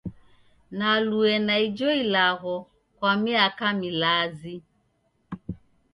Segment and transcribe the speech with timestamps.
[0.71, 2.55] Nalue na ijo ilagho
[2.99, 4.55] kwa miaka milazi.